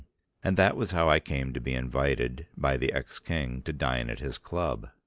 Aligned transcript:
And 0.43 0.57
that 0.57 0.75
was 0.75 0.89
how 0.89 1.11
I 1.11 1.19
came 1.19 1.53
to 1.53 1.59
be 1.61 1.75
invited 1.75 2.47
by 2.57 2.75
the 2.75 2.91
ex 2.91 3.19
King 3.19 3.61
to 3.61 3.71
dine 3.71 4.09
at 4.09 4.17
his 4.17 4.39
club. 4.39 4.89